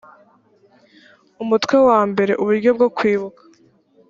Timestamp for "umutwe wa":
1.43-1.99